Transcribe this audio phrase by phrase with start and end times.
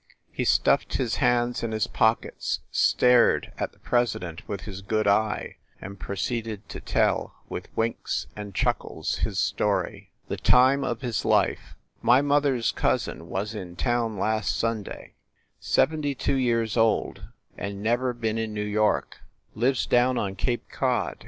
[0.31, 5.05] He stuffed his hands in his pockets, stared at the presi dent with his good
[5.07, 10.09] eye, and proceeded to tell, with winks and chuckles, his story.
[10.27, 15.13] THE TIME OF HIS LIFE My mother s cousin was in town last Sunday.
[15.59, 19.19] Seventy two years old, and never been in New York.
[19.53, 21.19] Lives down on Cape Cod.